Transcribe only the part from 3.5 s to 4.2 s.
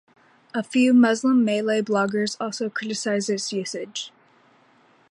usage.